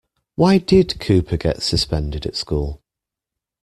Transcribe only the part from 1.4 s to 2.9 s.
suspended at school?